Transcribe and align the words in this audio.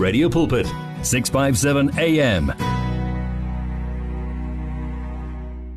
Radio 0.00 0.30
Pulpit 0.30 0.66
657 1.02 1.90
AM 1.98 2.52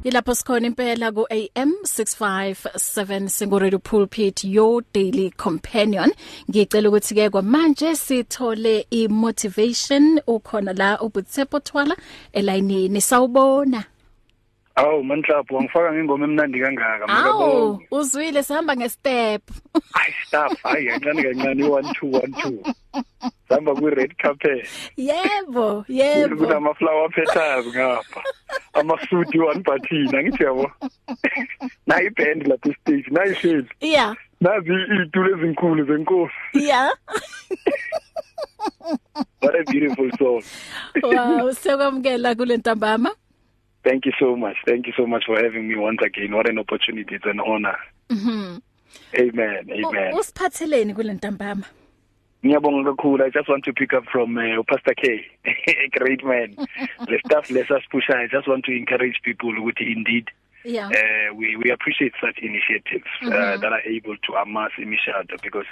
Ilapho 0.03 0.35
sikhona 0.35 0.67
impela 0.67 1.11
ku 1.11 1.27
AM 1.29 1.71
657 1.83 3.27
singo 3.27 3.59
Radio 3.59 3.79
Pulpit 3.79 4.43
your 4.45 4.81
daily 4.93 5.29
companion. 5.31 6.11
Ngicela 6.49 6.89
ukuthi 6.89 7.15
ke 7.15 7.29
kwamanje 7.29 7.95
sithole 7.95 8.85
i 8.91 9.07
motivation 9.07 10.19
ukhona 10.27 10.73
la 10.73 10.99
ubutsepo 10.99 11.59
twala 11.59 11.95
elayinini 12.33 13.01
sawubona. 13.01 13.83
Awu 14.75 15.03
manhlapho 15.03 15.61
ngifaka 15.61 15.93
ngengoma 15.93 16.25
emnandi 16.25 16.59
kangaka 16.59 17.07
Awu 17.07 17.79
uzwile 17.91 18.43
sihamba 18.43 18.75
ngestep. 18.75 19.41
Hayi 19.93 20.13
stop 20.25 20.57
hayi 20.63 20.87
kancane 20.87 21.23
kancane 21.23 21.63
1 21.63 21.93
2 22.01 22.09
1 22.09 22.73
2. 22.93 23.03
Samba 23.49 23.75
ku 23.75 23.89
red 23.89 24.17
carpet. 24.17 24.65
Yebo, 24.97 25.85
yebo. 25.87 26.35
Kunama 26.35 26.73
flower 26.73 27.09
petals 27.13 27.69
ngapha. 27.69 28.21
Amasuti 28.73 29.37
one 29.37 29.61
button 29.61 30.09
ngithi 30.09 30.43
yabo. 30.43 30.65
Nayi 31.87 32.09
band 32.17 32.49
lapha 32.49 32.73
stage 32.81 33.05
nayi 33.13 33.35
shade. 33.35 33.69
Yeah. 33.81 34.15
Nazi 34.41 34.73
itulo 35.05 35.37
ezinkulu 35.37 35.85
zenkosi. 35.85 36.33
Yeah. 36.53 36.89
What 39.39 39.55
a 39.55 39.63
beautiful 39.69 40.09
song. 40.17 40.43
Wow, 41.03 41.51
sekwamkela 41.53 42.35
kule 42.35 42.57
ntambama. 42.57 43.11
Thank 43.83 44.05
you 44.05 44.13
so 44.19 44.35
much. 44.35 44.55
Thank 44.65 44.87
you 44.87 44.93
so 44.97 45.05
much 45.05 45.25
for 45.25 45.35
having 45.43 45.67
me 45.67 45.75
once 45.75 45.99
again. 46.05 46.31
What 46.35 46.49
an 46.49 46.59
opportunity. 46.59 47.15
It's 47.15 47.25
an 47.25 47.39
honor. 47.39 47.77
Mhm. 48.09 48.61
Amen. 49.19 49.69
Amen. 49.71 50.13
Usiphatheleni 50.13 50.93
kule 50.93 51.13
ntambama? 51.13 51.65
Ngiyabonga 52.45 52.83
kakhulu. 52.91 53.23
I 53.25 53.29
just 53.29 53.49
want 53.49 53.63
to 53.65 53.73
pick 53.73 53.93
up 53.93 54.05
from 54.11 54.37
uh, 54.37 54.63
Pastor 54.67 54.93
K. 54.95 55.25
a 55.45 55.89
great 55.99 56.23
man. 56.23 56.55
the 57.07 57.19
stuff 57.25 57.49
lets 57.51 57.71
us 57.71 57.83
push. 57.91 58.09
I 58.09 58.27
just 58.27 58.47
want 58.47 58.65
to 58.65 58.71
encourage 58.71 59.19
people 59.23 59.49
ukuthi 59.51 59.91
indeed 59.91 60.29
Yeah. 60.65 60.87
uh, 60.87 61.35
we 61.35 61.57
we 61.57 61.71
appreciate 61.71 62.13
such 62.21 62.37
initiatives 62.39 63.09
mm 63.21 63.27
-hmm. 63.29 63.33
uh, 63.35 63.53
Mhm. 63.55 63.61
that 63.61 63.73
are 63.73 63.83
able 63.97 64.17
to 64.17 64.37
amass 64.37 64.71
imishado 64.77 65.35
because 65.43 65.67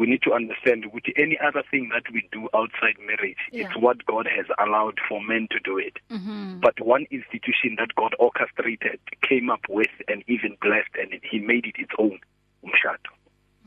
we 0.00 0.06
need 0.06 0.22
to 0.22 0.32
understand 0.34 0.84
ukuthi 0.84 1.12
any 1.24 1.36
other 1.48 1.62
thing 1.70 1.88
that 1.94 2.04
we 2.14 2.20
do 2.32 2.42
outside 2.58 2.96
marriage 3.10 3.42
Yeah. 3.50 3.62
it's 3.66 3.76
what 3.76 3.98
God 4.06 4.26
has 4.36 4.46
allowed 4.64 4.98
for 5.08 5.18
men 5.32 5.48
to 5.54 5.58
do 5.70 5.78
it 5.78 5.96
Mhm. 6.10 6.60
but 6.60 6.76
one 6.80 7.06
institution 7.10 7.76
that 7.76 7.94
God 7.94 8.12
orchestrated 8.18 9.00
came 9.28 9.48
up 9.54 9.64
with 9.68 9.94
and 10.08 10.22
even 10.34 10.56
blessed 10.60 10.94
and 11.02 11.10
he 11.30 11.38
made 11.38 11.64
it 11.66 11.78
its 11.78 11.94
own 11.98 12.18
umshado 12.64 13.10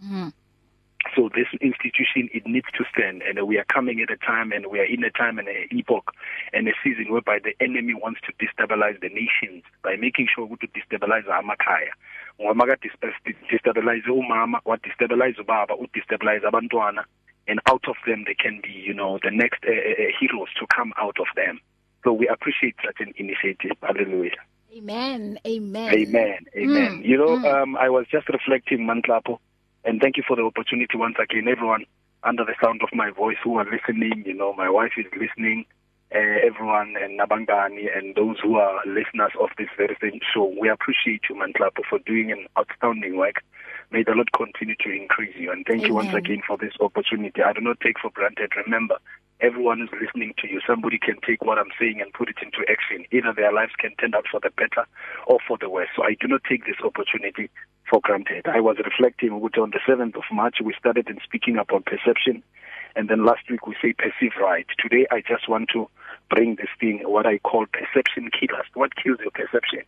Mhm. 0.03 0.31
so 1.15 1.29
this 1.29 1.47
institution 1.61 2.29
it 2.33 2.45
needs 2.45 2.67
to 2.77 2.83
stand 2.93 3.23
and 3.23 3.35
we 3.47 3.57
are 3.57 3.65
coming 3.77 4.01
at 4.01 4.11
a 4.11 4.17
time 4.17 4.51
and 4.55 4.65
we 4.67 4.79
are 4.79 4.89
in 4.95 5.03
a 5.03 5.09
time 5.21 5.39
and 5.39 5.47
an 5.47 5.67
epoch 5.71 6.07
and 6.53 6.67
a 6.67 6.73
season 6.83 7.05
whereby 7.13 7.39
the 7.39 7.55
enemy 7.59 7.93
wants 7.93 8.21
to 8.21 8.31
destabilize 8.33 8.99
the 8.99 9.09
nations 9.09 9.63
by 9.81 9.95
making 9.95 10.27
sure 10.27 10.45
ukuthi 10.45 10.67
destabilize 10.77 11.25
amakhaya 11.39 11.93
ngoba 12.39 12.53
maka 12.53 12.77
destabilize 13.51 14.09
umama 14.11 14.61
wa 14.65 14.77
destabilize 14.77 15.41
ubaba 15.41 15.75
u 15.75 15.87
destabilize 15.93 16.47
abantwana 16.47 17.05
and 17.47 17.59
out 17.71 17.87
of 17.87 17.97
them 18.05 18.23
they 18.25 18.35
can 18.35 18.61
be 18.61 18.71
you 18.71 18.93
know 18.93 19.19
the 19.23 19.31
next 19.31 19.63
uh, 19.65 19.71
uh, 19.71 20.11
heroes 20.19 20.49
to 20.59 20.65
come 20.67 20.93
out 20.97 21.19
of 21.19 21.27
them 21.35 21.59
so 22.03 22.13
we 22.13 22.27
appreciate 22.27 22.75
such 22.85 22.99
an 22.99 23.13
initiative 23.17 23.75
hallelujah 23.81 24.41
Amen. 24.77 25.39
Amen. 25.47 25.93
Amen. 25.93 26.45
Amen. 26.55 27.01
Mm, 27.01 27.05
you 27.05 27.17
know, 27.17 27.37
mm. 27.39 27.53
um, 27.53 27.75
I 27.75 27.89
was 27.89 28.05
just 28.11 28.29
reflecting, 28.29 28.85
Mantlapo, 28.85 29.39
and 29.83 29.99
thank 29.99 30.15
you 30.15 30.23
for 30.27 30.35
the 30.35 30.43
opportunity 30.43 30.95
once 30.95 31.15
again, 31.19 31.47
everyone 31.47 31.85
under 32.23 32.45
the 32.45 32.53
sound 32.63 32.81
of 32.83 32.89
my 32.93 33.09
voice 33.09 33.37
who 33.43 33.57
are 33.57 33.65
listening. 33.65 34.23
You 34.27 34.35
know, 34.35 34.53
my 34.53 34.69
wife 34.69 34.91
is 34.97 35.05
listening, 35.19 35.65
uh, 36.13 36.39
everyone, 36.45 36.95
and 37.01 37.19
Nabangani, 37.19 37.85
and 37.95 38.15
those 38.15 38.37
who 38.41 38.55
are 38.55 38.81
listeners 38.85 39.31
of 39.39 39.49
this 39.57 39.69
very 39.77 39.95
same 40.01 40.19
show. 40.33 40.53
We 40.59 40.69
appreciate 40.69 41.21
you, 41.29 41.35
Mantlapo, 41.35 41.83
for 41.89 41.99
doing 41.99 42.31
an 42.31 42.47
outstanding 42.57 43.17
work. 43.17 43.43
May 43.91 44.03
the 44.03 44.11
Lord 44.11 44.31
continue 44.33 44.75
to 44.81 44.91
increase 44.91 45.35
you, 45.35 45.51
and 45.51 45.65
thank 45.65 45.87
you 45.87 45.93
once 45.93 46.09
Amen. 46.09 46.25
again 46.25 46.41
for 46.45 46.57
this 46.57 46.73
opportunity. 46.79 47.41
I 47.41 47.53
do 47.53 47.61
not 47.61 47.79
take 47.81 47.99
for 47.99 48.11
granted. 48.11 48.51
Remember, 48.65 48.97
everyone 49.41 49.79
who's 49.79 50.01
listening 50.01 50.33
to 50.39 50.47
you, 50.49 50.61
somebody 50.65 50.97
can 50.97 51.17
take 51.25 51.43
what 51.43 51.57
I'm 51.57 51.73
saying 51.79 52.01
and 52.01 52.13
put 52.13 52.29
it 52.29 52.37
into 52.41 52.65
action. 52.69 53.05
Either 53.11 53.33
their 53.33 53.53
lives 53.53 53.73
can 53.77 53.95
turn 53.95 54.13
out 54.13 54.25
for 54.29 54.39
the 54.39 54.51
better 54.51 54.85
or 55.27 55.39
for 55.47 55.57
the 55.59 55.69
worse. 55.69 55.89
So 55.95 56.03
I 56.03 56.15
do 56.19 56.27
not 56.27 56.41
take 56.47 56.65
this 56.65 56.79
opportunity 56.83 57.49
for 57.89 57.99
granted. 58.01 58.45
I 58.47 58.59
was 58.59 58.77
reflecting 58.77 59.31
on 59.31 59.71
the 59.71 59.79
7th 59.87 60.15
of 60.15 60.23
March, 60.31 60.57
we 60.63 60.73
started 60.77 61.09
in 61.09 61.19
speaking 61.23 61.57
about 61.57 61.85
perception. 61.85 62.43
And 62.95 63.09
then 63.09 63.25
last 63.25 63.49
week 63.49 63.67
we 63.67 63.75
say 63.81 63.93
perceive 63.93 64.33
right. 64.39 64.65
Today 64.77 65.05
I 65.11 65.21
just 65.21 65.47
want 65.47 65.69
to 65.73 65.89
bring 66.29 66.55
this 66.55 66.69
thing, 66.79 67.01
what 67.03 67.25
I 67.25 67.37
call 67.39 67.65
perception 67.67 68.29
killers. 68.31 68.65
What 68.73 68.95
kills 68.95 69.19
your 69.19 69.31
perception? 69.31 69.81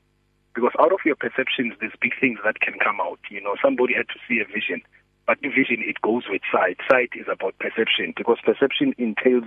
Because 0.53 0.72
out 0.79 0.91
of 0.91 1.00
your 1.06 1.16
perceptions, 1.16 1.73
there's 1.79 1.94
big 2.01 2.13
things 2.19 2.39
that 2.44 2.59
can 2.59 2.78
come 2.79 3.00
out. 3.00 3.19
You 3.29 3.41
know, 3.41 3.56
somebody 3.63 3.94
had 3.94 4.09
to 4.09 4.19
see 4.28 4.39
a 4.39 4.45
vision. 4.45 4.81
But 5.28 5.39
the 5.41 5.50
vision, 5.50 5.78
it 5.79 6.01
goes 6.01 6.23
with 6.29 6.41
sight. 6.51 6.78
Sight 6.89 7.12
is 7.16 7.28
about 7.31 7.57
perception 7.59 8.13
because 8.17 8.38
perception 8.44 8.94
entails 8.97 9.45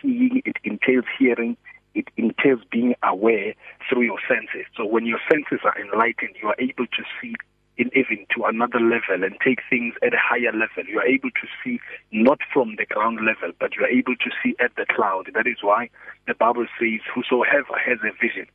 seeing, 0.00 0.42
it 0.44 0.56
entails 0.64 1.04
hearing, 1.18 1.56
it 1.94 2.08
entails 2.16 2.60
being 2.70 2.94
aware 3.02 3.54
through 3.88 4.02
your 4.02 4.20
senses. 4.28 4.66
So 4.76 4.86
when 4.86 5.04
your 5.04 5.20
senses 5.30 5.60
are 5.64 5.78
enlightened, 5.80 6.36
you 6.40 6.48
are 6.48 6.56
able 6.58 6.86
to 6.86 7.02
see 7.20 7.34
in 7.78 7.90
even 7.94 8.26
to 8.34 8.44
another 8.44 8.80
level 8.80 9.22
and 9.24 9.36
take 9.44 9.60
things 9.68 9.94
at 10.02 10.14
a 10.14 10.20
higher 10.20 10.52
level. 10.52 10.84
You 10.88 10.98
are 10.98 11.06
able 11.06 11.30
to 11.30 11.46
see 11.62 11.78
not 12.10 12.40
from 12.52 12.76
the 12.76 12.86
ground 12.86 13.20
level, 13.24 13.52
but 13.60 13.76
you 13.76 13.84
are 13.84 13.88
able 13.88 14.16
to 14.16 14.30
see 14.42 14.56
at 14.60 14.74
the 14.76 14.86
cloud. 14.88 15.30
That 15.34 15.46
is 15.46 15.58
why 15.60 15.90
the 16.26 16.34
Bible 16.34 16.66
says, 16.80 17.00
Whosoever 17.14 17.76
has 17.76 17.98
a 18.00 18.12
vision, 18.20 18.46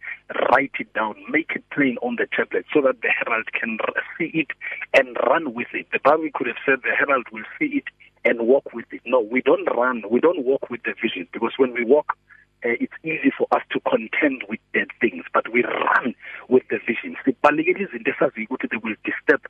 write 0.52 0.72
it 0.80 0.92
down, 0.94 1.16
make 1.30 1.52
it 1.56 1.64
plain 1.72 1.98
on 2.02 2.16
the 2.18 2.28
tablet 2.36 2.66
so 2.74 2.82
that 2.82 3.02
the 3.02 3.10
herald 3.10 3.52
can 3.54 3.78
see 4.18 4.32
it 4.34 4.52
and 4.94 5.16
run 5.28 5.54
with 5.54 5.68
it. 5.74 5.88
The 5.94 6.00
Bible 6.04 6.30
could 6.34 6.48
have 6.48 6.62
said 6.66 6.80
the 6.84 6.96
herald 6.98 7.28
will 7.32 7.46
see 7.60 7.78
it 7.78 7.86
and 8.26 8.48
walk 8.48 8.74
with 8.74 8.86
it. 8.92 9.02
No, 9.06 9.20
we 9.22 9.42
don't 9.42 9.66
run, 9.76 10.04
we 10.10 10.20
don't 10.20 10.46
walk 10.46 10.70
with 10.70 10.84
the 10.84 10.94
vision 11.02 11.28
because 11.32 11.54
when 11.58 11.74
we 11.74 11.86
walk, 11.86 12.18
uh, 12.64 12.78
it's 12.80 12.94
easy 13.04 13.32
for 13.38 13.48
us 13.52 13.64
to 13.72 13.80
contend 13.82 14.44
with 14.50 14.60
dead 14.74 14.88
things, 15.00 15.24
but 15.34 15.52
we 15.52 15.64
run 15.64 16.14
with 16.50 16.64
the 16.70 16.80
vision. 16.86 17.16
Sibalekile 17.26 17.84
izinto 17.84 18.12
esaziyo 18.12 18.48
ukuthi 18.50 18.68
they 18.70 18.80
will 18.84 18.96
disturb 19.04 19.42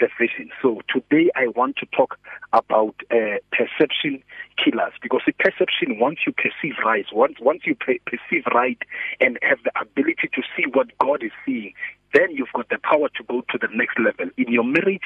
the 0.00 0.08
vision. 0.18 0.50
So 0.62 0.80
today 0.88 1.30
I 1.36 1.48
want 1.48 1.76
to 1.76 1.86
talk 1.86 2.18
about 2.52 2.94
uh, 3.10 3.38
perception 3.52 4.22
killers 4.56 4.92
because 5.02 5.22
the 5.26 5.32
perception 5.32 5.98
once 5.98 6.20
you 6.26 6.32
perceive 6.32 6.74
right, 6.84 7.06
once 7.12 7.36
once 7.40 7.62
you 7.66 7.74
pe- 7.74 8.02
perceive 8.06 8.44
right 8.54 8.78
and 9.20 9.38
have 9.42 9.58
the 9.64 9.72
ability 9.80 10.28
to 10.34 10.42
see 10.56 10.64
what 10.72 10.86
God 10.98 11.22
is 11.22 11.32
seeing, 11.44 11.74
then 12.14 12.30
you've 12.32 12.52
got 12.54 12.68
the 12.70 12.78
power 12.78 13.08
to 13.16 13.22
go 13.24 13.42
to 13.50 13.58
the 13.58 13.68
next 13.74 13.98
level 13.98 14.30
in 14.36 14.50
your 14.50 14.64
marriage, 14.64 15.04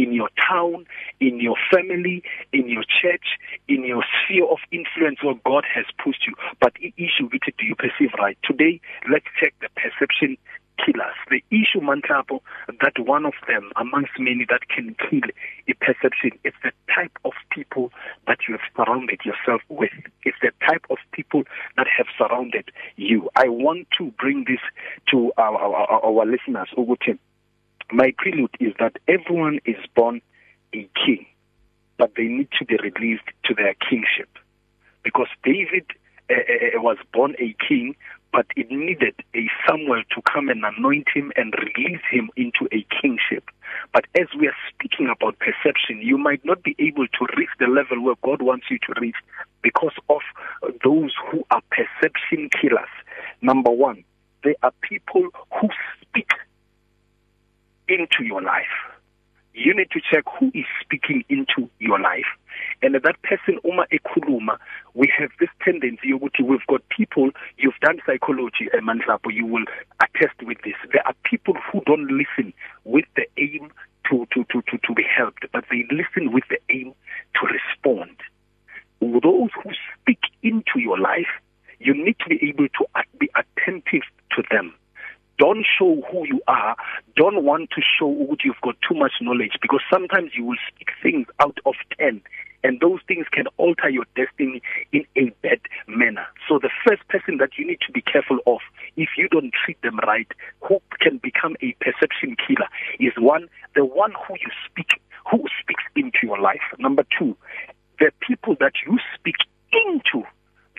in 0.00 0.14
your 0.14 0.30
town, 0.48 0.86
in 1.20 1.40
your 1.40 1.56
family, 1.72 2.22
in 2.52 2.68
your 2.68 2.84
church, 2.84 3.36
in 3.68 3.84
your 3.84 4.02
sphere 4.24 4.46
of 4.46 4.58
influence 4.72 5.22
where 5.22 5.34
God 5.44 5.64
has 5.74 5.84
pushed 6.02 6.26
you. 6.26 6.34
But 6.60 6.72
the 6.80 6.94
issue 6.96 7.28
it, 7.32 7.54
do 7.58 7.66
you 7.66 7.74
perceive 7.74 8.10
right? 8.18 8.38
Today, 8.44 8.80
let's 9.10 9.26
check 9.38 9.52
the 9.60 9.68
perception 9.76 10.38
killers. 10.78 11.14
The 11.28 11.42
issue, 11.50 11.80
Mantapo, 11.80 12.40
that 12.68 12.98
one 12.98 13.26
of 13.26 13.34
them 13.46 13.70
amongst 13.76 14.12
many 14.18 14.46
that 14.48 14.68
can 14.68 14.96
kill 14.98 15.28
a 15.68 15.74
perception 15.74 16.38
is 16.44 16.54
the 16.62 16.72
type 16.94 17.12
of 17.24 17.32
people 17.50 17.92
that 18.26 18.38
you 18.48 18.56
have 18.56 18.66
surrounded 18.74 19.20
yourself 19.24 19.60
with. 19.68 19.92
It's 20.24 20.38
the 20.40 20.52
type 20.66 20.86
of 20.88 20.96
people 21.12 21.44
that 21.76 21.86
have 21.96 22.06
surrounded 22.16 22.70
you. 22.96 23.28
I 23.36 23.48
want 23.48 23.88
to 23.98 24.10
bring 24.18 24.44
this 24.48 24.60
to 25.10 25.32
our, 25.36 25.56
our, 25.56 26.04
our 26.04 26.24
listeners. 26.26 26.68
Ukuthi, 26.76 27.18
my 27.92 28.12
prelude 28.18 28.54
is 28.60 28.72
that 28.78 28.96
everyone 29.08 29.60
is 29.64 29.76
born 29.94 30.20
a 30.74 30.88
king, 30.94 31.26
but 31.98 32.12
they 32.16 32.24
need 32.24 32.48
to 32.58 32.64
be 32.64 32.76
released 32.76 33.24
to 33.44 33.54
their 33.54 33.74
kingship. 33.74 34.28
Because 35.02 35.28
David 35.44 35.86
uh, 36.30 36.34
was 36.76 36.98
born 37.12 37.34
a 37.38 37.54
king, 37.66 37.96
but 38.32 38.46
it 38.56 38.70
needed 38.70 39.14
a 39.34 39.48
Samuel 39.66 40.02
to 40.14 40.22
come 40.32 40.48
and 40.48 40.64
anoint 40.64 41.08
him 41.12 41.32
and 41.36 41.52
release 41.54 42.02
him 42.10 42.30
into 42.36 42.68
a 42.72 42.86
kingship. 43.00 43.44
But 43.92 44.04
as 44.18 44.26
we 44.38 44.46
are 44.46 44.56
speaking 44.72 45.08
about 45.08 45.38
perception, 45.38 46.00
you 46.00 46.16
might 46.16 46.44
not 46.44 46.62
be 46.62 46.76
able 46.78 47.06
to 47.08 47.26
reach 47.36 47.50
the 47.58 47.66
level 47.66 48.02
where 48.02 48.14
God 48.22 48.42
wants 48.42 48.66
you 48.70 48.78
to 48.78 49.00
reach 49.00 49.16
because 49.62 49.94
of 50.08 50.20
those 50.84 51.12
who 51.30 51.44
are 51.50 51.62
perception 51.70 52.50
killers. 52.60 52.88
Number 53.42 53.70
one, 53.70 54.04
they 54.44 54.54
are 54.62 54.72
people 54.80 55.28
who 55.60 55.68
into 57.90 58.24
your 58.24 58.42
life. 58.42 58.76
You 59.52 59.74
need 59.74 59.90
to 59.90 60.00
check 60.00 60.24
who 60.38 60.50
is 60.54 60.64
speaking 60.80 61.24
into 61.28 61.68
your 61.80 61.98
life. 61.98 62.30
And 62.82 62.94
that 62.94 63.22
person 63.22 63.58
uma 63.64 63.84
ekhuluma 63.92 64.58
we 64.94 65.12
have 65.18 65.30
this 65.40 65.48
tendency 65.64 66.12
yokuthi 66.12 66.42
we've 66.44 66.66
got 66.68 66.88
people 66.88 67.30
you've 67.58 67.78
done 67.80 67.98
psychology 68.06 68.68
emandlapo 68.72 69.32
you 69.32 69.46
will 69.46 69.64
attest 70.02 70.40
with 70.42 70.58
this. 70.64 70.74
There 70.92 71.06
are 71.06 71.14
people 71.24 71.54
who 71.54 71.82
don't 71.84 72.10
listen 72.10 72.52
with 72.84 73.06
the 73.16 73.26
aim 73.36 73.70
to 74.08 74.26
to 74.32 74.44
to 74.44 74.62
to 74.62 74.78
to 74.78 74.94
be 74.94 75.04
helped 75.04 75.44
but 75.52 75.64
they 75.70 75.84
listen 75.90 76.32
with 76.32 76.44
the 76.48 76.58
aim 76.70 76.94
to 77.34 77.46
respond. 77.46 78.16
Those 79.00 79.50
who 79.62 79.70
speak 80.00 80.20
into 80.42 80.78
your 80.78 80.98
life 80.98 81.32
you 81.80 81.94
need 81.94 82.16
to 82.20 82.28
be 82.28 82.48
able 82.48 82.68
to 82.68 82.86
be 83.18 83.28
attentive 83.34 84.02
to 84.36 84.42
them. 84.50 84.74
Want 87.50 87.70
to 87.70 87.82
show 87.82 88.06
ukuthi 88.06 88.44
you've 88.44 88.60
got 88.62 88.76
too 88.86 88.94
much 88.94 89.12
knowledge 89.20 89.56
because 89.62 89.80
sometimes 89.92 90.32
you 90.34 90.44
will 90.44 90.58
speak 90.68 90.88
things 91.02 91.26
out 91.40 91.58
of 91.66 91.74
10 91.98 92.20
and 92.62 92.80
those 92.80 93.00
things 93.08 93.26
can 93.32 93.46
alter 93.56 93.88
your 93.88 94.04
destiny 94.16 94.60
in 94.92 95.04
a 95.16 95.30
bad 95.42 95.60
manner. 95.88 96.26
So 96.48 96.58
the 96.58 96.70
first 96.86 97.06
person 97.08 97.38
that 97.38 97.50
you 97.56 97.66
need 97.66 97.80
to 97.86 97.92
be 97.92 98.02
careful 98.02 98.38
of 98.46 98.60
if 98.96 99.10
you 99.16 99.28
don't 99.28 99.52
treat 99.64 99.80
them 99.82 99.98
right 100.06 100.28
who 100.60 100.80
can 101.00 101.18
become 101.18 101.56
a 101.62 101.74
perception 101.80 102.36
killer 102.36 102.68
is 102.98 103.12
one 103.18 103.48
the 103.74 103.84
one 103.84 104.12
who 104.12 104.34
you 104.34 104.50
speak 104.68 105.00
who 105.30 105.44
speaks 105.60 105.84
into 105.96 106.18
your 106.22 106.38
life. 106.38 106.64
Number 106.78 107.04
2 107.18 107.36
the 107.98 108.12
people 108.26 108.56
that 108.60 108.72
you 108.86 108.98
speak 109.14 109.36
into 109.72 110.26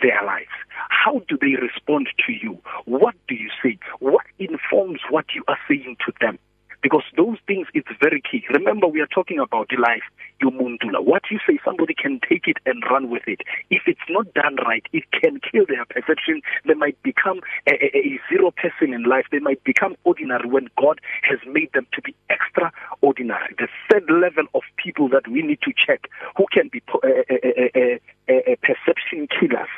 their 0.01 0.23
lives 0.25 0.49
how 0.89 1.21
do 1.29 1.37
they 1.39 1.55
respond 1.61 2.07
to 2.25 2.33
you 2.33 2.59
what 2.85 3.15
do 3.27 3.35
you 3.35 3.49
say 3.63 3.77
what 3.99 4.25
informs 4.39 4.99
what 5.09 5.25
you 5.35 5.43
are 5.47 5.59
saying 5.67 5.95
to 6.05 6.11
them 6.19 6.39
because 6.81 7.03
those 7.15 7.37
things 7.45 7.67
it's 7.73 7.87
very 8.01 8.21
key 8.21 8.43
remember 8.49 8.87
we 9.01 9.03
are 9.03 9.07
talking 9.07 9.39
about 9.39 9.67
life 9.79 10.03
yomundula 10.43 11.03
what 11.03 11.23
you 11.31 11.39
say 11.47 11.57
somebody 11.65 11.95
can 11.95 12.19
take 12.29 12.47
it 12.47 12.57
and 12.67 12.83
run 12.91 13.09
with 13.09 13.23
it? 13.25 13.41
If 13.71 13.81
it's 13.87 14.07
not 14.09 14.31
done 14.35 14.57
right 14.63 14.85
it 14.93 15.05
can 15.11 15.39
kill 15.39 15.65
their 15.67 15.85
perception. 15.85 16.41
They 16.67 16.75
might 16.75 17.01
become 17.01 17.39
a, 17.67 17.73
a, 17.73 17.97
a 17.97 18.19
zero 18.29 18.51
person 18.51 18.93
in 18.93 19.03
life. 19.03 19.25
They 19.31 19.39
might 19.39 19.63
become 19.63 19.95
ordinary 20.03 20.47
when 20.47 20.67
god 20.77 21.01
has 21.23 21.39
made 21.47 21.73
them 21.73 21.87
to 21.93 22.01
be 22.03 22.13
extraordinary. 22.29 23.55
The 23.57 23.69
third 23.89 24.03
level 24.07 24.45
of 24.53 24.61
people 24.77 25.09
that 25.09 25.27
we 25.27 25.41
need 25.41 25.61
to 25.63 25.73
check 25.73 26.07
who 26.37 26.45
can 26.51 26.69
be 26.71 26.83
uh, 26.93 26.99
uh, 27.07 27.97
uh, 28.29 28.33
uh, 28.51 28.55
perception 28.61 29.27
killers 29.27 29.69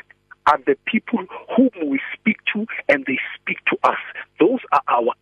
are 0.47 0.59
the 0.65 0.75
people 0.85 1.25
whom 1.55 1.69
we 1.87 1.99
speak 2.13 2.37
to 2.53 2.65
and 2.89 3.05
they 3.05 3.19
speak 3.39 3.57
to 3.65 3.77
us. 3.83 3.99
Those 4.39 4.59
are 4.71 4.81
our 4.87 5.12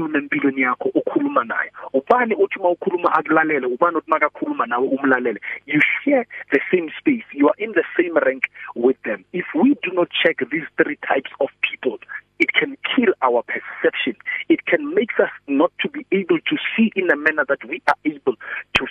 ukhuluma 0.00 0.18
empilweni 0.18 0.62
yakho 0.62 0.88
ukhuluma 0.94 1.44
naye. 1.44 1.70
Ubani 1.92 2.34
uthi 2.34 2.58
uma 2.58 2.70
ukhuluma 2.70 3.12
akulalele 3.12 3.66
ubani 3.66 3.96
uthi 3.96 4.10
makakhuluma 4.10 4.66
nawe 4.66 4.88
umlalele? 4.88 5.40
You 5.66 5.80
share 6.02 6.26
the 6.52 6.60
same 6.70 6.90
space. 6.98 7.24
You 7.32 7.48
are 7.48 7.58
in 7.58 7.72
the 7.72 7.84
same 7.96 8.16
rank 8.16 8.44
with 8.74 8.96
them. 9.04 9.24
If 9.32 9.46
we 9.54 9.76
do 9.82 9.92
not 9.92 10.08
check 10.10 10.38
these 10.50 10.66
three 10.76 10.96
types 11.06 11.30
of 11.40 11.48
people 11.62 11.98
it 12.38 12.54
can 12.54 12.74
kill 12.96 13.12
our 13.20 13.42
perception. 13.42 14.16
It 14.48 14.64
can 14.64 14.94
make 14.94 15.10
us 15.20 15.28
not 15.46 15.72
to 15.82 15.90
be 15.90 16.06
able 16.10 16.38
to 16.38 16.56
see 16.74 16.90
in 16.96 17.10
a 17.10 17.16
manner 17.16 17.44
that 17.46 17.62
we 17.68 17.82
are 17.86 17.94
able 18.06 18.34
to 18.76 18.86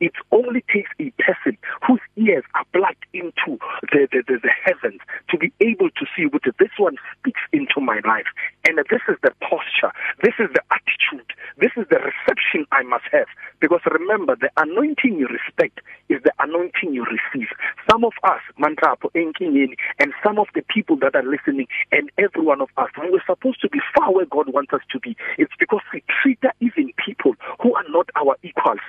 it 0.00 0.12
only 0.30 0.62
takes 0.72 0.90
a 1.00 1.10
person 1.22 1.56
whose 1.86 2.00
ears 2.16 2.44
are 2.54 2.64
plugged 2.72 3.05
into 3.18 3.58
the, 3.92 4.08
the, 4.12 4.22
the, 4.26 4.38
the 4.42 4.54
heavens 4.64 5.00
to 5.30 5.38
be 5.38 5.52
able 5.60 5.90
to 5.90 6.04
see 6.16 6.26
what 6.26 6.42
this 6.42 6.74
one 6.78 6.96
speaks 7.18 7.40
into 7.52 7.80
my 7.80 8.00
life. 8.04 8.26
And 8.68 8.78
this 8.78 9.02
is 9.08 9.16
the 9.22 9.32
posture, 9.40 9.92
this 10.22 10.34
is 10.38 10.48
the 10.52 10.62
attitude, 10.70 11.30
this 11.58 11.72
is 11.76 11.86
the 11.90 11.98
reception 11.98 12.66
I 12.72 12.82
must 12.82 13.04
have. 13.12 13.26
Because 13.60 13.80
remember, 13.90 14.36
the 14.36 14.50
anointing 14.56 15.18
you 15.18 15.28
respect 15.28 15.80
is 16.08 16.22
the 16.22 16.32
anointing 16.38 16.94
you 16.94 17.04
receive. 17.04 17.48
Some 17.90 18.04
of 18.04 18.12
us, 18.24 18.40
Mantrapo, 18.58 19.10
Enkingeni, 19.14 19.76
and 19.98 20.12
some 20.24 20.38
of 20.38 20.46
the 20.54 20.62
people 20.62 20.96
that 21.00 21.14
are 21.14 21.22
listening, 21.22 21.66
and 21.92 22.10
every 22.18 22.42
one 22.42 22.60
of 22.60 22.68
us, 22.76 22.90
we 23.00 23.10
were 23.10 23.22
supposed 23.26 23.60
to 23.62 23.68
be 23.68 23.80
far 23.94 24.12
where 24.12 24.26
God 24.26 24.52
wants 24.52 24.72
us 24.72 24.82
to 24.92 25.00
be. 25.00 25.16
It's 25.38 25.52
because 25.58 25.82
we 25.92 26.02
treat 26.22 26.38
even 26.60 26.92
people 27.04 27.34
who 27.62 27.74
are 27.74 27.84
not 27.90 28.08
our 28.16 28.36
equals, 28.42 28.80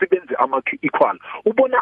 equal. 0.82 1.18
Ubona 1.46 1.78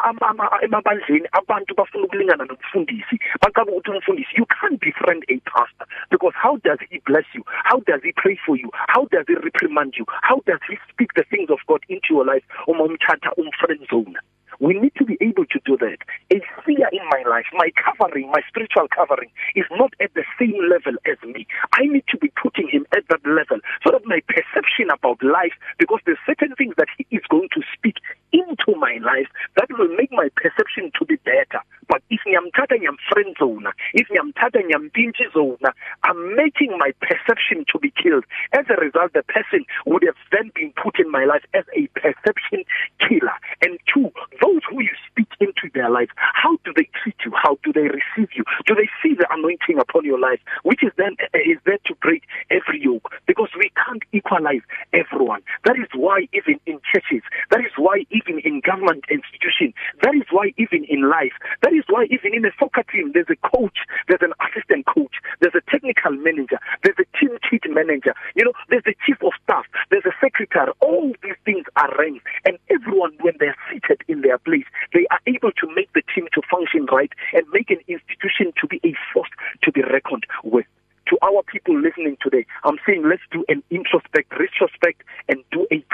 emabandleni 0.62 1.26
abantu 1.32 1.74
bafuna 1.74 2.04
ukulingana 2.04 2.44
nomfundisi. 2.44 3.18
Bacaba 3.42 3.72
ukuthi 3.72 3.90
umfundisi, 3.90 4.36
you 4.36 4.46
can't 4.46 4.80
befriend 4.80 5.24
a 5.28 5.38
pastor 5.50 5.86
because 6.10 6.32
how 6.34 6.56
does 6.64 6.78
he 6.90 7.00
bless 7.06 7.24
you? 7.34 7.42
How 7.64 7.80
does 7.80 8.00
he 8.02 8.12
pray 8.16 8.38
for 8.46 8.56
you? 8.56 8.70
How 8.88 9.06
does 9.06 9.24
he 9.28 9.34
reprimand 9.34 9.94
you? 9.96 10.04
How 10.22 10.40
does 10.46 10.60
he 10.68 10.76
speak 10.90 11.14
the 11.14 11.24
things 11.30 11.50
of 11.50 11.58
God 11.66 11.82
into 11.88 12.08
your 12.10 12.24
life? 12.24 12.44
Uma 12.68 12.84
umthatha 12.84 13.30
umfriend 13.38 13.88
zone. 13.90 14.16
We 14.60 14.78
need 14.78 14.92
to 14.96 15.04
be 15.04 15.18
able 15.20 15.44
to 15.46 15.60
do 15.64 15.76
that. 15.78 15.98
A 16.32 16.40
fear 16.64 16.88
in 16.92 17.04
my 17.10 17.22
life, 17.28 17.46
my 17.52 17.70
covering, 17.76 18.30
my 18.30 18.40
spiritual 18.48 18.88
covering 18.94 19.30
is 19.54 19.66
not 19.72 19.92
at 20.00 20.14
the 20.14 20.24
same 20.38 20.56
level 20.70 20.94
as 21.04 21.18
me. 21.28 21.46
I 21.72 21.84
need 21.86 22.04
to 22.08 22.18
be 22.18 22.32
putting 22.40 22.68
him 22.68 22.86
at 22.96 23.06
that 23.08 23.24
level 23.26 23.58
so 23.84 23.92
that 23.92 24.06
my 24.06 24.20
perception 24.28 24.90
about 24.90 25.22
life, 25.22 25.52
because 25.78 26.00
there's 26.06 26.18
certain 26.26 26.54
things 26.56 26.74
that 26.78 26.88
he 26.96 27.06
is 27.10 27.22
going 27.28 27.48
to 27.54 27.62
speak 27.76 27.96
into 28.32 28.78
my 28.78 28.98
life 29.04 29.28
that 29.56 29.68
will 29.78 29.88
make 29.96 30.10
my 30.12 30.28
perception 30.36 30.90
to 30.98 31.04
be 31.04 31.16
better. 31.24 31.60
But 31.88 32.02
if 32.10 32.20
ngiyamthatha 32.26 32.76
ngiyamfriend 32.80 33.38
zone, 33.38 33.68
if 33.94 34.08
ngiyamthatha 34.08 34.60
ngiyampintshi 34.66 35.32
zone, 35.32 35.62
I'm 36.02 36.36
making 36.36 36.76
my 36.78 36.92
perception 37.00 37.64
to 37.72 37.78
be 37.78 37.92
killed. 37.92 38.24
As 38.52 38.66
a 38.68 38.80
result, 38.80 39.12
the 39.12 39.22
person 39.22 39.64
would 39.86 40.02
have 40.04 40.18
then 40.32 40.50
been 40.54 40.72
put 40.82 40.98
in 40.98 41.10
my 41.10 41.24
life 41.24 41.44
as 41.54 41.64
a 41.76 41.86
perception 41.98 42.64
killer. 42.98 43.36
And 43.62 43.78
two, 43.92 44.10
those 44.40 44.62
who 44.70 44.82
you 44.82 44.94
speak 45.10 45.28
into 45.40 45.70
their 45.74 45.90
life, 45.90 46.08
how 46.16 46.56
do 46.64 46.72
they 46.76 46.88
treat 47.02 47.16
you? 47.24 47.32
How 47.34 47.58
do 47.64 47.72
they 47.72 47.88
receive 47.88 48.30
you? 48.34 48.44
Do 48.66 48.74
they 48.74 48.88
see 49.02 49.14
the 49.14 49.26
anointing 49.30 49.78
upon 49.78 50.04
your 50.04 50.18
life, 50.18 50.40
which 50.62 50.82
is 50.82 50.92
then 50.96 51.16
is 51.34 51.58
there 51.64 51.78
to 51.86 51.94
break 51.96 52.22
every 52.50 52.82
yoke? 52.82 53.12
Because 53.26 53.48
we 53.56 53.70
can't 53.76 54.02
equalize 54.12 54.62
everyone. 54.92 55.42
That 55.64 55.76
is 55.76 55.88
why 55.94 56.28
even 56.32 56.60
in 56.66 56.80
churches, 56.92 57.22
that 57.50 57.60
is 57.60 57.72
why 57.76 58.04
even 58.10 58.40
in 58.44 58.60
government 58.60 59.04
institutions, 59.10 59.74
that 60.02 60.14
is 60.14 60.26
why 60.30 60.52
even 60.58 60.84
in 60.88 61.08
life, 61.08 61.34
that 61.62 61.72
is 61.72 61.84
why 61.88 62.06
even 62.10 62.34
in 62.34 62.44
a 62.44 62.52
soccer 62.58 62.84
team, 62.92 63.12
there's 63.14 63.30
a 63.30 63.40
coach, 63.48 63.78
there's 64.08 64.22
an 64.22 64.32
assistant 64.44 64.86
coach, 64.86 65.16
there's 65.40 65.54
a 65.54 65.64
technical 65.70 66.12
manager, 66.12 66.58
there's 66.82 66.98
a 66.98 67.08
team 67.18 67.36
chief 67.48 67.62
manager, 67.68 68.14
you 68.34 68.44
know, 68.44 68.52
there's 68.68 68.86
a 68.86 68.94
chief 69.06 69.16
of 69.22 69.32
staff, 69.42 69.64
there's 69.90 70.04
a 70.04 70.14
secretary. 70.20 70.72
All 70.80 71.12
these 71.22 71.38
things 71.44 71.64
are 71.76 71.90
ranked, 71.98 72.26
and 72.44 72.55
everyone, 72.76 73.12
when 73.20 73.34
they're 73.40 73.56
seated 73.70 74.02
in 74.08 74.20
their 74.20 74.38
place, 74.38 74.64
they 74.92 75.06
are 75.10 75.20
able 75.26 75.52
to 75.52 75.66
make 75.74 75.92
the 75.94 76.02
team 76.14 76.28
to 76.34 76.42
function 76.50 76.86
right 76.92 77.12
and 77.32 77.44
make 77.52 77.70
an 77.70 77.80
institution 77.88 78.52
to 78.60 78.66
be 78.66 78.80
a 78.84 78.94
force 79.12 79.30
to 79.62 79.72
be 79.72 79.82
reckoned 79.82 80.26
with. 80.44 80.66
To 81.08 81.18
our 81.22 81.42
people 81.44 81.78
listening 81.80 82.16
today, 82.20 82.44
I'm 82.64 82.78
saying 82.84 83.04
let's 83.08 83.22
do 83.30 83.44
an 83.48 83.62
introspect, 83.70 84.36
retrospect, 84.36 85.02
and 85.28 85.38
do 85.52 85.66
a 85.70 85.84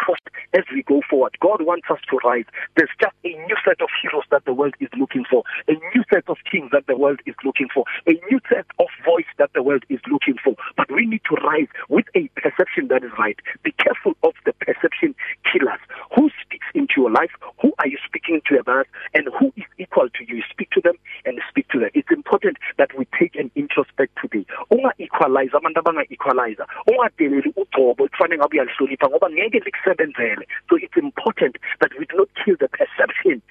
as 0.55 0.65
we 0.73 0.83
go 0.83 1.01
forward. 1.09 1.37
God 1.41 1.63
wants 1.63 1.87
us 1.91 1.99
to 2.11 2.19
rise. 2.25 2.45
There's 2.77 2.91
just 3.01 3.15
a 3.25 3.29
new 3.29 3.57
set 3.65 3.81
of 3.81 3.89
heroes 4.03 4.25
that 4.31 4.45
the 4.45 4.55
world 4.55 4.75
is 4.81 4.89
looking 4.99 5.25
for, 5.31 5.45
a 5.69 5.73
new 5.73 6.05
set 6.13 6.25
of 6.29 6.37
kings 6.51 6.71
that 6.73 6.87
the 6.87 6.97
world 6.97 7.21
is 7.27 7.35
looking 7.45 7.69
for, 7.73 7.85
a 8.07 8.13
new 8.31 8.41
set 8.49 8.67
of 8.79 8.89
voice 9.05 9.29
that 9.39 9.51
the 9.55 9.63
world 9.63 9.85
is 9.89 10.01
looking 10.11 10.37
for. 10.43 10.55
But 10.77 10.91
we 10.91 11.07
need 11.07 11.23
to 11.31 11.37
rise 11.37 11.69
with 11.89 12.07
a 12.15 12.29
perception 12.37 12.89
that 12.89 13.05
is 13.05 13.11
right. 13.19 13.39
Be 13.63 13.73
careful 13.73 14.15
of 14.23 14.35
the 14.45 14.53
perception 14.55 15.15
killers. 15.51 15.81
Who 16.17 16.31
speaks 16.45 16.67
into 16.75 16.95
your 16.99 17.11
life? 17.11 17.31
Who 17.61 17.73
are 17.79 17.89
you 17.89 17.99
speaking 18.05 18.41
to 18.49 18.59
about? 18.59 18.87
And 19.15 19.29
who 19.39 19.53
is 19.57 19.65
equal 19.79 20.09
to 20.09 20.23
you? 20.27 20.43
Speak 20.51 20.71
to 20.71 20.81
them 20.81 20.95
and 21.25 21.41
speak 21.49 21.69
to 21.71 21.79
them. 21.79 21.91
It's 21.95 22.11
important 22.11 22.59
that 22.79 22.91
we 22.97 23.07
take 23.19 23.35
an 23.37 23.51
introspect 23.57 24.13
today. 24.21 24.45
Unga 24.71 24.93
equalize 24.99 25.51
abantu 25.53 25.81
abanga 25.81 26.05
equalizer. 26.11 26.67
Ungadeleli 26.89 27.53
ugcobo 27.57 28.09
kufanele 28.09 28.39
ngabe 28.39 28.57
uyalihlonipha 28.57 29.09
ngoba 29.09 29.31
ngeke 29.31 29.59
likusebenzele. 29.59 30.42
So 30.71 30.77
it's 30.77 30.97
important 30.97 31.57
that 31.81 31.91
we 31.99 32.07
do 32.07 32.17
not 32.17 32.29
kill 32.45 32.57
the 32.59 32.69
perception 32.69 33.43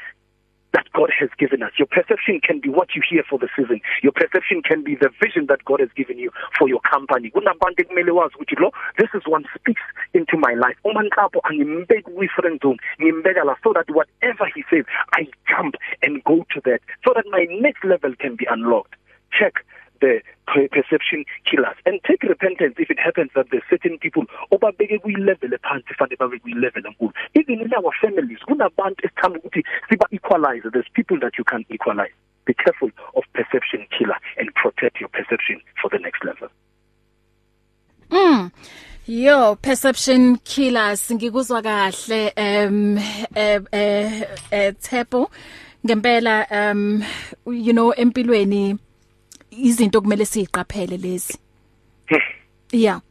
that 0.74 0.88
God 0.94 1.12
has 1.20 1.30
given 1.38 1.64
us. 1.64 1.72
Your 1.78 1.88
perception 1.88 2.40
can 2.42 2.60
be 2.60 2.70
what 2.70 2.96
you 2.96 3.02
hear 3.08 3.24
for 3.30 3.38
the 3.38 3.50
season. 3.56 3.82
Your 4.04 4.12
perception 4.12 4.62
can 4.64 4.84
be 4.84 4.96
the 4.96 5.10
vision 5.22 5.48
that 5.48 5.64
God 5.66 5.80
has 5.80 5.90
given 5.96 6.18
you 6.18 6.32
for 6.58 6.68
your 6.68 6.80
company. 6.82 7.32
Kunabantu 7.32 7.86
kumele 7.88 8.12
wazi 8.12 8.36
ukuthi 8.36 8.60
lo 8.60 8.72
this 8.98 9.10
is 9.14 9.24
one 9.26 9.46
speaks 9.56 9.82
into 10.14 10.38
my 10.38 10.54
life. 10.54 10.78
Uma 10.86 11.04
nhlapho 11.04 11.42
angimbeki 11.44 12.04
kwi 12.16 12.28
friend 12.28 12.60
zone, 12.62 12.78
ngimbeka 13.00 13.46
la 13.46 13.56
so 13.64 13.74
that 13.74 13.90
whatever 13.90 14.46
he 14.54 14.64
says 14.70 14.86
I 15.14 15.28
jump 15.48 15.76
and 16.02 16.24
go 16.24 16.46
to 16.54 16.62
that 16.66 16.80
so 17.06 17.14
that 17.16 17.26
my 17.30 17.46
next 17.50 17.84
level 17.84 18.14
can 18.20 18.36
be 18.36 18.48
unlocked. 18.50 18.96
Check 19.38 19.66
the 20.01 20.22
perception 20.46 21.24
killers. 21.46 21.77
And 21.86 22.00
take 22.03 22.24
repentance 22.24 22.75
if 22.77 22.89
it 22.89 23.00
happens 23.00 23.31
that 23.36 23.48
there's 23.51 23.63
certain 23.70 23.98
people 24.00 24.25
obabeke 24.51 25.00
kuyi 25.00 25.17
level 25.17 25.50
ephansi 25.58 25.96
fanele 26.00 26.17
babe 26.17 26.41
kuyi 26.43 26.55
level 26.62 26.84
enkulu. 26.84 27.13
Even 27.34 27.62
in 27.62 27.74
our 27.74 27.93
families 28.01 28.39
kunabantu 28.48 29.05
esithanda 29.05 29.39
ukuthi 29.39 29.63
siba 29.89 30.05
equalize 30.12 30.63
there's 30.74 30.91
people 30.93 31.17
that 31.20 31.38
you 31.38 31.46
can 31.46 31.65
equalize. 31.70 32.13
Be 32.46 32.53
careful 32.53 32.91
of 33.15 33.24
perception 33.34 33.86
killer 33.98 34.17
and 34.38 34.53
protect 34.55 35.00
your 35.00 35.10
perception 35.10 35.62
for 35.81 35.89
the 35.89 36.00
next 36.00 36.24
level. 36.25 36.50
Mm 38.10 38.51
Yo 39.08 39.55
perception 39.55 40.38
killers 40.38 41.12
ngikuzwa 41.12 41.62
kahle 41.62 42.31
em 42.36 42.98
eh 43.36 43.62
eh, 43.72 44.24
eh 44.51 44.74
Tepo 44.79 45.31
ngempela 45.84 46.46
um 46.51 47.03
you 47.46 47.74
know 47.74 47.91
empilweni 47.98 48.77
izinto 49.51 50.01
kumele 50.01 50.25
siziqaphele 50.25 50.98
lezi? 50.98 51.38
Yeah. 52.72 53.01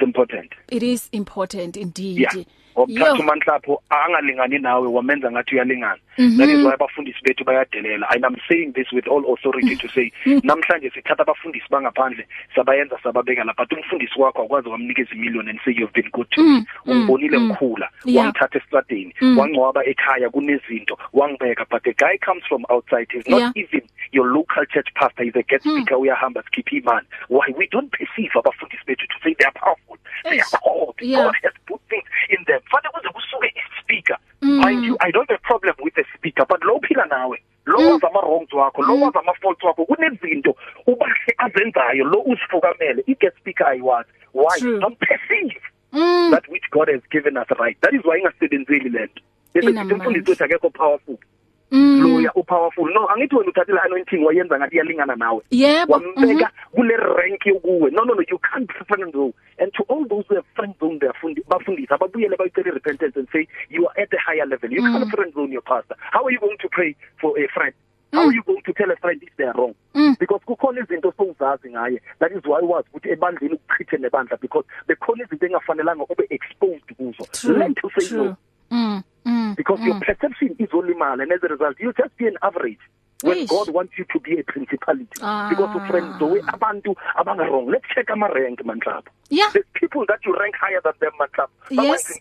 Important. 0.00 0.52
It 0.68 0.82
is 0.82 1.08
important 1.12 1.76
indeed. 1.76 2.18
Yeah. 2.18 2.44
Okuthatha 2.76 3.22
umanhlapho 3.22 3.82
angalingani 3.90 4.58
nawe 4.58 4.88
wamenza 4.88 5.30
ngathi 5.30 5.54
uyalingana. 5.54 5.98
That 6.16 6.48
is 6.48 6.64
why 6.64 6.74
abafundisi 6.74 7.18
bethu 7.22 7.44
bayadelela. 7.44 8.06
And 8.10 8.24
i'm 8.24 8.36
saying 8.48 8.72
this 8.72 8.92
with 8.92 9.08
all 9.08 9.32
authority 9.32 9.76
to 9.76 9.88
say 9.88 10.12
namhlanje 10.24 10.90
sithatha 10.90 11.22
abafundisi 11.22 11.66
bangaphandle 11.70 12.26
sabayenza 12.54 12.98
sababeka 13.02 13.44
lapha 13.44 13.64
but 13.64 13.78
umfundisi 13.78 14.20
wakho 14.20 14.42
akwazi 14.42 14.68
wamnikeza 14.68 15.14
imillion 15.14 15.48
and 15.48 15.60
say 15.64 15.72
you've 15.72 15.92
been 15.92 16.10
good 16.12 16.30
to 16.30 16.42
me. 16.42 16.64
Ungibonile 16.86 17.40
ngikhula 17.40 17.90
wangithatha 18.14 18.58
estradeni 18.58 19.14
wangcwaba 19.36 19.84
ekhaya 19.84 20.30
kunezinto 20.30 20.98
wangibeka. 21.12 21.66
But 21.70 21.82
the 21.84 21.94
guy 21.94 22.18
comes 22.18 22.44
from 22.48 22.64
outside 22.70 23.08
he's 23.12 23.28
not 23.28 23.56
even 23.56 23.82
your 24.12 24.26
local 24.26 24.64
church 24.66 24.88
pastor 24.94 25.24
he's 25.24 25.36
a 25.36 25.42
guest 25.42 25.64
speaker 25.64 25.96
uyahamba 25.96 26.42
skip 26.46 26.72
imani 26.72 27.06
why? 27.28 27.46
We 27.56 27.68
don't 27.70 27.90
perceive 27.90 28.30
abafundisi 28.34 28.84
bethu 28.86 29.06
to 29.08 29.16
say 29.22 29.34
they 29.38 29.46
are 29.46 29.52
powerful. 29.52 29.96
They 30.24 30.40
are 30.40 30.58
called. 30.62 30.96
God. 31.00 31.34
Has 31.42 31.52
put 31.66 31.80
things 31.88 32.04
in 32.30 32.44
them 32.46 32.60
fanele 32.70 32.90
kuze 32.92 33.08
kusuke 33.08 33.54
ispeaker 33.78 34.18
mind 34.42 34.84
you 34.84 34.96
i 35.00 35.12
don't 35.12 35.30
have 35.30 35.40
a 35.44 35.48
problem 35.48 35.74
with 35.84 35.94
the 35.94 36.04
speaker 36.16 36.46
but 36.48 36.64
lo 36.64 36.80
phila 36.88 37.04
nawe 37.06 37.42
lo 37.66 37.76
wazi 37.78 38.06
ama 38.06 38.20
wrongs 38.20 38.52
wakho 38.52 38.82
lo 38.82 39.00
wazi 39.00 39.18
ama 39.18 39.34
faults 39.34 39.62
wakho 39.64 39.84
kunezinto 39.84 40.56
ubahle 40.86 41.34
azenzayo 41.38 42.04
lo 42.04 42.20
usifukamele 42.20 43.04
i 43.06 43.14
guest 43.14 43.36
speaker 43.38 43.66
ayiwazi 43.66 44.08
why 44.34 44.58
True. 44.60 44.78
don't 44.80 44.98
perceive 44.98 45.60
Mm. 45.94 46.30
that 46.30 46.48
which 46.48 46.70
God 46.70 46.88
has 46.88 47.02
given 47.10 47.36
us 47.36 47.48
right 47.58 47.80
that 47.80 47.92
is 47.92 48.00
why 48.04 48.18
ingasebenzeli 48.18 48.88
lento 48.88 49.22
bese 49.54 49.70
Inamandla. 49.70 49.96
umfundisi 49.96 50.30
wethu 50.30 50.44
akekho 50.44 50.70
powerful 50.70 51.14
Mm. 51.14 51.31
Loya 51.72 52.30
upowerful. 52.34 52.92
No 52.92 53.08
angithi 53.08 53.36
wena 53.36 53.50
uthathele 53.50 53.80
anointing 53.80 54.24
wayenza 54.24 54.58
ngathi 54.58 54.74
iyalingana 54.74 55.16
nawe. 55.16 55.42
Yebo. 55.50 55.92
wambeka 55.92 56.50
kule 56.74 56.96
rank 56.96 57.46
yokuwe. 57.46 57.90
No 57.90 58.04
no 58.04 58.14
no 58.14 58.22
you 58.30 58.38
can't 58.38 58.70
friend 58.86 59.12
zone 59.12 59.32
and 59.58 59.72
to 59.74 59.82
all 59.88 60.04
those 60.08 60.24
who 60.28 60.34
have 60.34 60.46
friend 60.54 60.74
zone 60.80 60.98
their 60.98 61.14
fundi 61.20 61.42
bafundisa 61.48 61.94
ababuyele 61.94 62.36
bayicele 62.36 62.70
repentance 62.70 63.16
and 63.16 63.28
say 63.32 63.46
you 63.70 63.86
are 63.88 64.02
at 64.02 64.12
a 64.12 64.18
higher 64.18 64.46
level. 64.46 64.70
You 64.70 64.82
can't 64.82 65.10
friend 65.10 65.32
zone 65.34 65.52
your 65.52 65.62
pastor. 65.62 65.96
How 65.98 66.24
are 66.24 66.30
you 66.30 66.40
going 66.40 66.58
to 66.58 66.68
pray 66.68 66.94
for 67.20 67.38
a 67.38 67.48
friend? 67.48 67.74
How 68.12 68.26
are 68.26 68.32
you 68.32 68.42
going 68.42 68.62
to 68.66 68.72
tell 68.74 68.90
a 68.90 68.96
friend 68.96 69.22
if 69.22 69.34
they 69.38 69.44
are 69.44 69.54
wrong? 69.54 69.74
Mm. 69.94 70.18
because 70.18 70.40
kukhona 70.46 70.80
izinto 70.80 71.12
sowuzazi 71.12 71.70
ngaye. 71.70 72.00
That 72.18 72.32
is 72.32 72.44
why 72.44 72.60
wazi 72.60 72.88
ukuthi 72.92 73.08
ebandleni 73.08 73.54
ukuchithe 73.54 73.98
nebandla 73.98 74.36
because 74.40 74.66
bekhona 74.88 75.24
izinto 75.24 75.46
engafanelanga 75.46 76.04
ube 76.04 76.26
exposed 76.30 76.96
kuzo. 76.96 77.24
True. 77.32 77.58
learn 77.58 77.74
to 77.74 77.88
say 77.98 78.16
no. 78.16 78.24
True. 78.24 78.36
Mm. 78.70 79.02
Mm. 79.26 79.56
because 79.56 79.78
mm. 79.80 79.86
your 79.86 80.00
perception 80.00 80.56
is 80.58 80.68
olimala 80.70 81.22
and 81.22 81.32
as 81.32 81.42
a 81.42 81.48
result 81.48 81.76
you 81.80 81.92
just 81.92 82.16
be 82.16 82.26
an 82.26 82.36
average 82.42 82.78
when 83.22 83.36
Eish. 83.38 83.48
God 83.48 83.68
wants 83.72 83.92
you 83.96 84.04
to 84.12 84.18
be 84.20 84.38
a 84.40 84.42
principality 84.42 85.06
Ah. 85.22 85.46
because 85.48 85.74
of 85.76 85.86
friends 85.86 86.18
the 86.18 86.26
way 86.26 86.40
abantu 86.54 86.94
abanga 87.16 87.44
wrong 87.50 87.66
let's 87.70 87.86
check 87.94 88.10
ama 88.10 88.28
rank 88.34 88.58
manhlaba 88.64 89.08
Yeah. 89.30 89.50
the 89.52 89.62
people 89.74 90.04
that 90.08 90.20
you 90.26 90.34
rank 90.34 90.56
higher 90.56 90.80
than 90.82 90.94
them 91.00 91.12
manhlaba 91.20 91.50
Yes. 91.70 92.18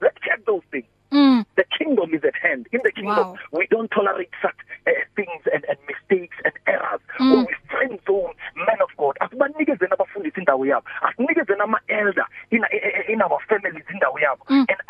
let's 0.00 0.18
check 0.22 0.44
those 0.46 0.62
things 0.70 0.86
Mm. 1.12 1.44
the 1.54 1.62
kingdom 1.78 2.12
is 2.12 2.24
at 2.24 2.34
hand 2.34 2.66
in 2.72 2.80
the 2.82 2.90
kingdom 2.90 3.26
Wow. 3.34 3.38
we 3.52 3.66
don't 3.70 3.88
tolerate 3.90 4.30
such 4.42 4.56
uh, 4.88 4.90
things 5.14 5.42
and, 5.54 5.62
and 5.70 5.78
mistakes 5.86 6.34
and 6.44 6.54
errors 6.66 7.00
Mm. 7.20 7.32
or 7.32 7.38
we 7.46 7.54
friend 7.70 7.98
zone 8.06 8.34
men 8.56 8.78
of 8.82 8.90
God 8.96 9.14
asibanikezeni 9.20 9.92
abafundisi 9.94 10.40
indawo 10.40 10.66
yabo 10.66 10.86
asinikezeni 11.02 11.60
ama 11.60 11.78
elder 11.88 12.26
in, 12.50 12.64
in, 12.72 13.12
in 13.14 13.22
our 13.22 13.38
families 13.48 13.84
indawo 13.94 14.18
yabo 14.18 14.42
Mm. 14.50 14.66
and 14.70 14.80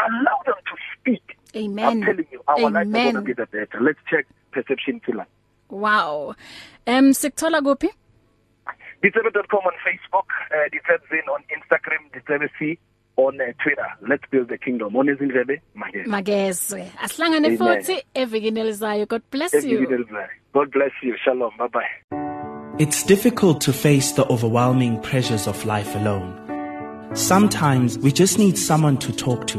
speak 1.54 1.70
I'm 1.70 1.78
Amen. 1.78 2.00
telling 2.02 2.26
you, 2.30 2.40
our 2.48 2.70
life 2.70 2.86
is 2.86 2.92
going 2.92 2.92
to 2.92 2.98
Amen. 2.98 3.24
be 3.24 3.32
the 3.32 3.46
better. 3.46 3.80
Let's 3.80 3.98
check 4.10 4.26
perception 4.52 5.00
killer. 5.00 5.26
Wow. 5.70 6.34
Em 6.86 7.12
sikuthola 7.12 7.60
kuphi? 7.60 7.90
Disable.com 9.02 9.60
on 9.60 9.72
Facebook, 9.84 10.28
uh, 10.50 10.68
Disabzin 10.72 11.28
on 11.28 11.42
Instagram, 11.56 12.10
Disabc 12.12 12.78
on 13.16 13.40
uh, 13.40 13.44
Twitter. 13.62 13.86
Let's 14.08 14.24
build 14.30 14.48
the 14.48 14.58
kingdom. 14.58 14.96
On 14.96 15.06
izindlebe, 15.06 15.60
magezi. 15.74 16.08
Magezwe. 16.08 16.90
Asihlangane 17.02 17.46
Amen. 17.46 17.58
futhi 17.58 18.02
evikini 18.14 18.60
elizayo. 18.60 19.06
God 19.06 19.22
bless 19.30 19.52
you. 19.64 19.82
Every 19.82 20.04
God 20.52 20.70
bless 20.70 20.92
you. 21.02 21.16
Shalom. 21.24 21.52
Bye 21.58 21.68
bye. 21.68 22.18
It's 22.78 23.04
difficult 23.04 23.60
to 23.60 23.72
face 23.72 24.12
the 24.12 24.26
overwhelming 24.28 25.00
pressures 25.00 25.46
of 25.46 25.64
life 25.64 25.94
alone. 25.94 26.40
Sometimes 27.14 27.98
we 27.98 28.10
just 28.10 28.38
need 28.38 28.58
someone 28.58 28.96
to 28.98 29.12
talk 29.12 29.46
to, 29.46 29.58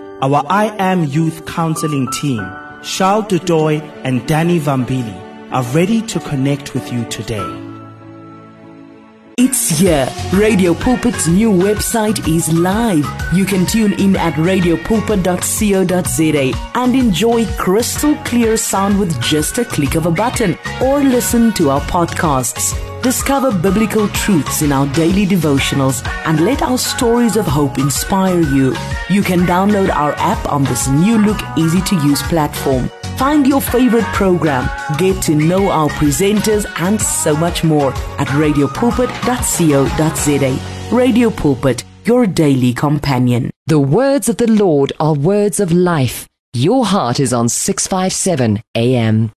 Our 0.23 0.45
I 0.51 0.65
Am 0.77 1.05
Youth 1.05 1.47
Counseling 1.47 2.07
team, 2.11 2.47
Charles 2.83 3.25
Dudoy 3.25 3.81
and 4.03 4.27
Danny 4.27 4.59
Vambili, 4.59 5.19
are 5.51 5.63
ready 5.73 5.99
to 6.03 6.19
connect 6.19 6.75
with 6.75 6.93
you 6.93 7.05
today. 7.05 7.43
It's 9.37 9.79
here. 9.79 10.07
Radio 10.31 10.75
Pulpit's 10.75 11.27
new 11.27 11.49
website 11.49 12.27
is 12.27 12.53
live. 12.53 13.07
You 13.33 13.45
can 13.45 13.65
tune 13.65 13.93
in 13.93 14.15
at 14.15 14.35
radiopulpit.co.za 14.35 16.53
and 16.75 16.95
enjoy 16.95 17.47
crystal 17.57 18.15
clear 18.17 18.57
sound 18.57 18.99
with 18.99 19.19
just 19.23 19.57
a 19.57 19.65
click 19.65 19.95
of 19.95 20.05
a 20.05 20.11
button 20.11 20.55
or 20.83 20.99
listen 20.99 21.51
to 21.53 21.71
our 21.71 21.81
podcasts. 21.81 22.90
Discover 23.03 23.51
biblical 23.57 24.07
truths 24.09 24.61
in 24.61 24.71
our 24.71 24.85
daily 24.93 25.25
devotionals 25.25 26.05
and 26.25 26.45
let 26.45 26.61
our 26.61 26.77
stories 26.77 27.35
of 27.35 27.47
hope 27.47 27.79
inspire 27.79 28.41
you. 28.41 28.75
You 29.09 29.23
can 29.23 29.39
download 29.39 29.89
our 29.89 30.13
app 30.17 30.51
on 30.51 30.63
this 30.63 30.87
new 30.87 31.17
look, 31.17 31.39
easy 31.57 31.81
to 31.81 31.95
use 31.95 32.21
platform. 32.21 32.91
Find 33.17 33.47
your 33.47 33.59
favorite 33.59 34.05
program, 34.13 34.69
get 34.99 35.19
to 35.23 35.33
know 35.33 35.69
our 35.69 35.89
presenters, 35.89 36.67
and 36.79 37.01
so 37.01 37.35
much 37.35 37.63
more 37.63 37.91
at 38.19 38.27
radiopulpit.co.za. 38.27 40.95
Radio 40.95 41.31
Pulpit, 41.31 41.83
your 42.05 42.27
daily 42.27 42.73
companion. 42.73 43.49
The 43.65 43.79
words 43.79 44.29
of 44.29 44.37
the 44.37 44.51
Lord 44.51 44.93
are 44.99 45.15
words 45.15 45.59
of 45.59 45.71
life. 45.71 46.27
Your 46.53 46.85
heart 46.85 47.19
is 47.19 47.33
on 47.33 47.49
657 47.49 48.61
AM. 48.75 49.31